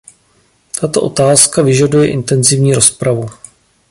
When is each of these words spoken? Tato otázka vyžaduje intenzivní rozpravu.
Tato 0.81 1.01
otázka 1.01 1.61
vyžaduje 1.61 2.07
intenzivní 2.11 2.73
rozpravu. 2.73 3.29